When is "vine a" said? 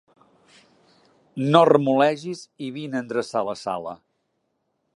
2.79-3.03